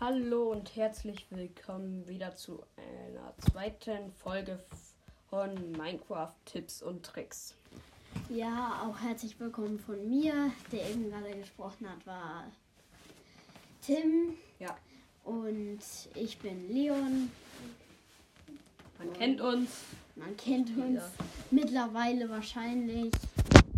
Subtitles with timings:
[0.00, 4.58] Hallo und herzlich willkommen wieder zu einer zweiten Folge
[5.30, 7.54] von Minecraft Tipps und Tricks.
[8.28, 10.50] Ja, auch herzlich willkommen von mir.
[10.72, 12.44] Der eben gerade gesprochen hat, war
[13.82, 14.34] Tim.
[14.58, 14.76] Ja,
[15.24, 15.80] Und
[16.14, 17.30] ich bin Leon.
[18.98, 19.70] man kennt uns.
[20.16, 21.10] Man kennt uns Ja.
[21.50, 23.12] mittlerweile wahrscheinlich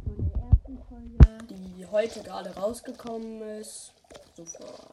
[0.05, 1.45] von der ersten Folge.
[1.51, 3.93] die heute gerade rausgekommen ist.
[4.37, 4.91] So vor,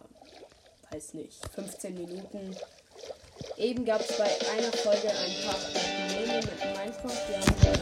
[0.93, 2.55] weiß nicht, 15 Minuten.
[3.57, 7.29] Eben gab es bei einer Folge ein paar Probleme mit Minecraft.
[7.29, 7.73] Wir haben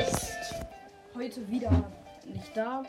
[0.00, 0.54] ist
[1.14, 1.90] heute wieder
[2.24, 2.84] nicht da.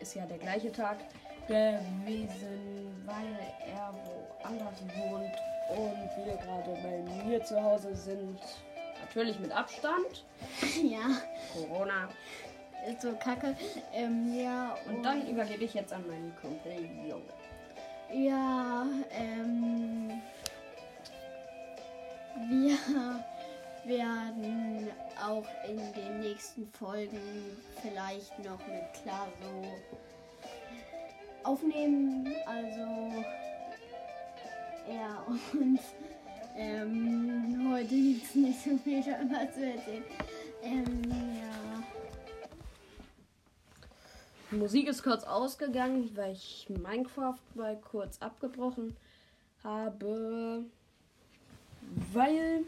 [0.00, 0.98] Ist ja der gleiche Tag
[1.46, 2.77] gewesen,
[3.08, 5.34] weil er woanders wohnt
[5.70, 8.38] und wir gerade bei mir zu Hause sind.
[9.00, 10.24] Natürlich mit Abstand.
[10.82, 11.00] Ja,
[11.52, 12.08] Corona.
[12.88, 13.56] ist so kacke.
[13.92, 16.72] Ähm, ja, Und dann übergebe ich jetzt an meinen Kumpel
[17.08, 17.22] Junge.
[18.12, 20.22] Ja, ähm,
[22.48, 22.78] wir
[23.84, 24.90] werden
[25.26, 27.20] auch in den nächsten Folgen
[27.82, 29.64] vielleicht noch mit Claso
[31.48, 32.28] aufnehmen.
[32.46, 33.24] Also,
[34.86, 35.80] ja, und
[36.56, 40.04] ähm, heute gibt es nicht so viel darüber zu erzählen.
[40.62, 41.82] Ähm, ja.
[44.50, 48.96] Die Musik ist kurz ausgegangen, weil ich Minecraft mal kurz abgebrochen
[49.64, 50.64] habe.
[52.12, 52.64] Weil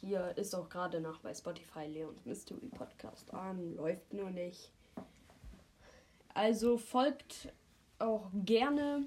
[0.00, 4.70] hier ist auch gerade noch bei Spotify Leons Mystery Podcast an, läuft nur nicht.
[6.36, 7.48] Also folgt
[7.98, 9.06] auch gerne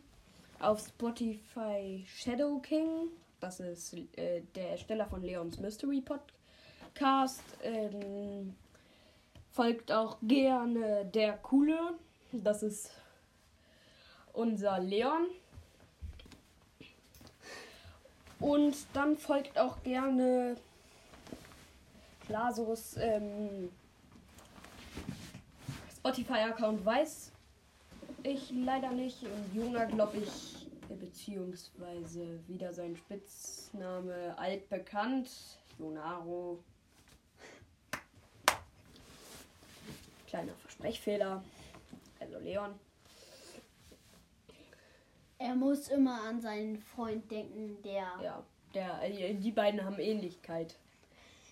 [0.59, 3.09] auf Spotify Shadow King.
[3.39, 7.43] Das ist äh, der Ersteller von Leons Mystery Podcast.
[7.61, 8.55] Ähm,
[9.51, 11.93] folgt auch gerne der Coole.
[12.31, 12.89] Das ist
[14.33, 15.27] unser Leon.
[18.39, 20.55] Und dann folgt auch gerne
[22.25, 23.69] Klasus ähm,
[26.09, 27.31] Spotify-Account weiß
[28.23, 29.21] ich leider nicht.
[29.21, 30.67] Und Juna, glaube ich,
[30.99, 35.29] beziehungsweise wieder sein Spitzname altbekannt.
[35.77, 36.63] Jonaro.
[40.25, 41.43] Kleiner Versprechfehler.
[42.19, 42.73] Also Leon.
[45.37, 48.43] Er muss immer an seinen Freund denken, der Ja,
[48.73, 50.75] der, äh, die beiden haben Ähnlichkeit.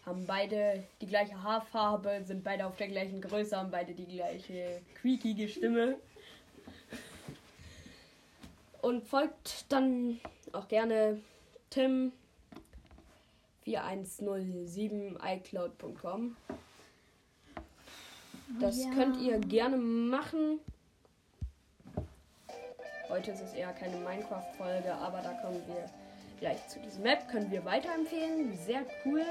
[0.07, 4.79] Haben beide die gleiche Haarfarbe, sind beide auf der gleichen Größe, haben beide die gleiche
[5.01, 5.97] quiekige Stimme.
[8.81, 10.21] Und folgt dann
[10.53, 11.19] auch gerne
[11.69, 12.13] Tim
[13.65, 16.37] 4107 iCloud.com.
[18.61, 18.91] Das Ja.
[18.91, 20.61] könnt ihr gerne machen.
[23.09, 25.89] Heute ist es eher keine Minecraft-Folge, aber da kommen wir
[26.39, 27.27] gleich zu diesem Map.
[27.29, 28.57] Können wir weiterempfehlen.
[28.57, 29.25] Sehr cool.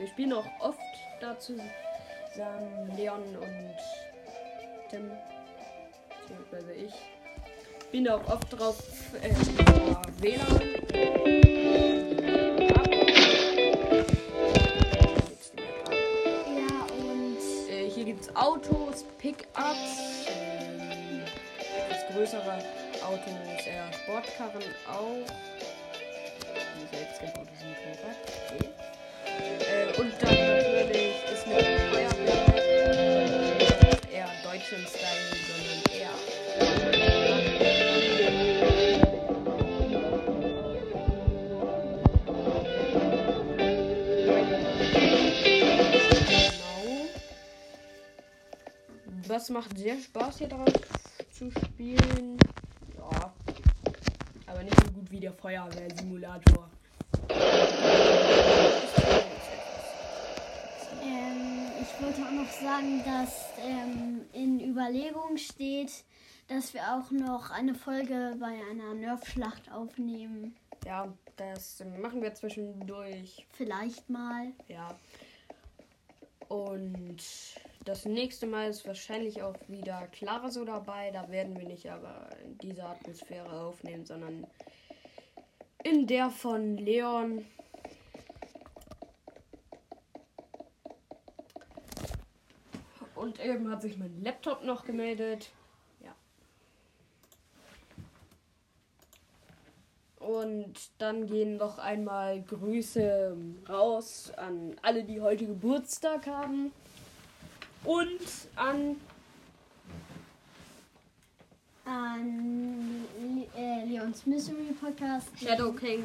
[0.00, 0.80] Wir spielen auch oft
[1.20, 1.60] dazu
[2.32, 3.76] zusammen Leon und
[4.88, 5.10] Tim.
[6.22, 6.94] Beziehungsweise ich.
[7.92, 8.82] Bin da auch oft drauf
[9.20, 9.34] äh,
[10.22, 10.60] WLAN.
[16.56, 17.36] Ja, und
[17.68, 21.20] Äh, hier gibt es Autos, Pickups, ähm,
[21.78, 22.58] etwas größere
[23.04, 25.26] Autos, eher Sportkarren auch.
[26.80, 28.16] Die selbstgebaute sind Motorrad.
[28.54, 28.89] Okay.
[29.60, 32.44] Äh, und dann natürlich ist eine Feuerwehr
[34.12, 36.14] eher deutschen Style, sondern eher.
[46.26, 46.86] Genau.
[49.28, 50.68] Das macht sehr Spaß hier drauf
[51.30, 52.36] zu spielen.
[52.98, 53.32] Ja.
[54.46, 56.68] Aber nicht so gut wie der Feuerwehr-Simulator.
[61.02, 65.92] ähm, ich wollte auch noch sagen, dass ähm, in Überlegung steht,
[66.48, 70.56] dass wir auch noch eine Folge bei einer Nerf-Schlacht aufnehmen.
[70.86, 73.46] Ja, das machen wir zwischendurch.
[73.52, 74.46] Vielleicht mal.
[74.68, 74.96] Ja.
[76.48, 77.18] Und
[77.84, 81.10] das nächste Mal ist wahrscheinlich auch wieder Clara so dabei.
[81.10, 84.46] Da werden wir nicht aber in dieser Atmosphäre aufnehmen, sondern
[85.84, 87.44] in der von Leon.
[93.30, 95.50] und eben hat sich mein Laptop noch gemeldet.
[96.02, 96.12] Ja.
[100.26, 103.36] Und dann gehen noch einmal Grüße
[103.68, 106.72] raus an alle, die heute Geburtstag haben.
[107.84, 108.20] Und
[108.56, 108.96] an.
[111.84, 113.04] An
[113.56, 115.28] äh, Leons Mystery Podcast.
[115.40, 116.02] Shadow King.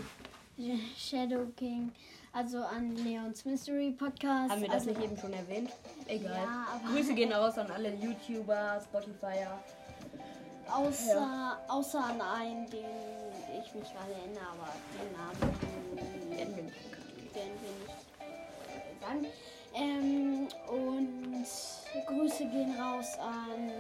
[0.98, 1.92] Shadow King.
[2.34, 4.52] Also an Leons Mystery Podcast.
[4.52, 5.72] Haben wir das also, nicht eben schon erwähnt?
[6.08, 6.34] Egal.
[6.34, 9.58] Ja, Grüße gehen raus an alle YouTuber, Spotifyer.
[10.70, 12.84] Außer, außer an einen, den
[13.58, 17.06] ich mich gerade erinnere, aber den Namen Werden wir nicht bekannt.
[17.36, 17.92] den will ich
[18.76, 19.26] äh, sagen.
[19.74, 21.46] Ähm, und
[22.08, 23.72] Grüße gehen raus an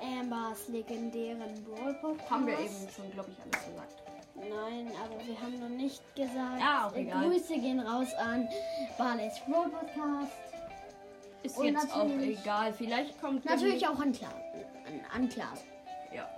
[0.00, 2.30] Ambers legendären Brawl Podcast.
[2.30, 4.09] Haben wir eben schon, glaube ich, alles gesagt.
[4.48, 6.60] Nein, aber wir haben noch nicht gesagt.
[6.60, 7.28] Ja, auch egal.
[7.28, 8.48] Grüße gehen raus an
[8.96, 10.32] Barley's Brawl Podcast.
[11.42, 12.72] Ist Und jetzt auch egal.
[12.72, 14.32] Vielleicht kommt Natürlich auch an Klaas.
[14.86, 15.64] An, an Klaas.
[16.14, 16.28] Ja.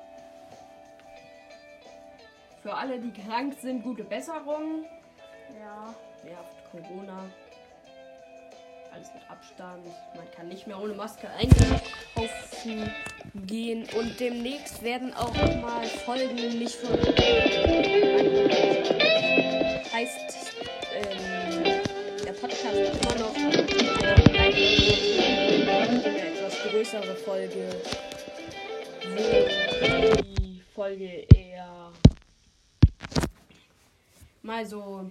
[2.62, 4.84] Für alle, die krank sind, gute Besserung.
[5.60, 5.94] Ja.
[6.24, 7.24] Nervt Corona.
[8.92, 9.86] Alles mit Abstand.
[10.14, 12.92] Man kann nicht mehr ohne Maske einkaufen
[13.46, 13.88] gehen.
[13.98, 16.98] Und demnächst werden auch nochmal Folgen nicht von.
[19.92, 20.52] Heißt,
[20.94, 21.80] ähm,
[22.24, 23.56] der Podcast ist immer noch eine
[26.04, 27.68] etwas größere Folge,
[29.16, 31.92] wo die Folge eher
[34.42, 35.10] mal so,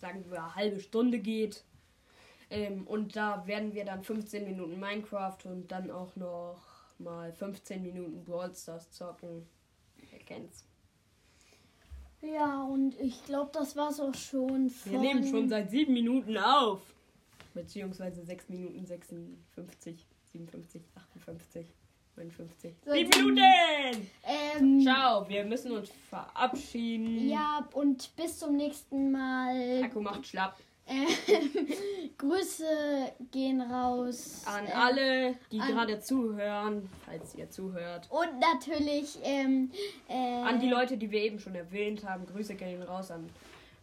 [0.00, 1.64] sagen wir, eine halbe Stunde geht.
[2.50, 6.60] Ähm, und da werden wir dann 15 Minuten Minecraft und dann auch noch
[6.98, 9.46] mal 15 Minuten Brawl Stars zocken.
[10.12, 10.64] Ihr kennt's.
[12.22, 14.68] Ja, und ich glaube, das war's auch schon.
[14.68, 16.82] Von Wir nehmen schon seit 7 Minuten auf.
[17.54, 21.66] Beziehungsweise 6 Minuten 56, 57, 58,
[22.16, 22.74] 59.
[22.84, 24.10] Seit 7 sieben- Minuten!
[24.24, 27.28] Ähm, Ciao, wir müssen uns verabschieden.
[27.28, 29.82] Ja, und bis zum nächsten Mal.
[29.82, 30.58] Akku macht schlapp.
[30.90, 31.68] Ähm,
[32.18, 34.42] Grüße gehen raus.
[34.44, 38.08] An ähm, alle, die an- gerade zuhören, falls ihr zuhört.
[38.10, 39.70] Und natürlich ähm,
[40.08, 43.30] äh, An die Leute, die wir eben schon erwähnt haben, Grüße gehen raus an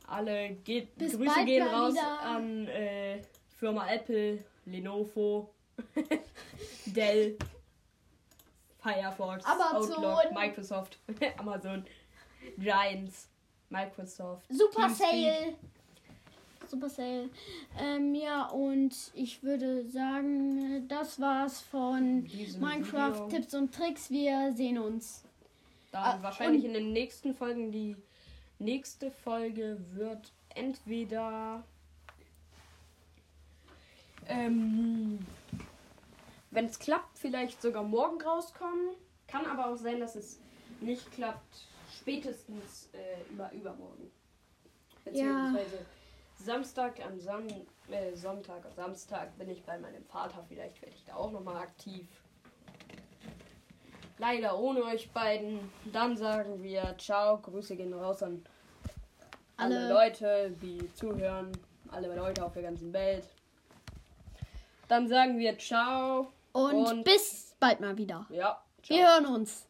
[0.07, 0.50] alle.
[0.65, 2.19] Geht, Grüße bald gehen raus wieder.
[2.21, 3.21] an äh,
[3.57, 5.50] Firma Apple, Lenovo,
[6.86, 7.38] Dell,
[8.80, 10.04] Firefox, Amazon.
[10.06, 10.98] Outlook, Microsoft,
[11.38, 11.86] Amazon,
[12.57, 13.27] Giants,
[13.69, 15.07] Microsoft, Supercell.
[15.09, 15.56] TeamSpeak.
[16.69, 17.30] Supercell.
[17.80, 23.28] Ähm, ja, und ich würde sagen, das war's von Diesem Minecraft Video.
[23.30, 24.10] Tipps und Tricks.
[24.10, 25.24] Wir sehen uns.
[25.92, 27.72] Dann Ah, wahrscheinlich in den nächsten Folgen.
[27.72, 27.96] Die
[28.60, 31.64] nächste Folge wird entweder.
[34.28, 35.19] Ähm,
[36.52, 38.96] wenn es klappt, vielleicht sogar morgen rauskommen.
[39.28, 40.40] Kann aber auch sein, dass es
[40.81, 41.66] nicht klappt.
[42.00, 44.12] Spätestens äh, über übermorgen.
[45.06, 45.86] Beziehungsweise
[46.38, 47.48] Samstag am Sam
[47.89, 50.44] äh, Sonntag, Samstag bin ich bei meinem Vater.
[50.48, 52.07] Vielleicht werde ich da auch nochmal aktiv.
[54.19, 55.72] Leider ohne euch beiden.
[55.92, 57.38] Dann sagen wir ciao.
[57.39, 58.44] Grüße gehen raus an
[59.57, 59.94] alle, Alle.
[59.94, 61.51] Leute, die zuhören.
[61.89, 63.28] Alle Leute auf der ganzen Welt.
[64.88, 66.31] Dann sagen wir ciao.
[66.54, 68.25] Und, Und- bis bald mal wieder.
[68.30, 68.62] Ja.
[68.83, 68.98] Ciao.
[68.98, 69.68] Wir hören uns.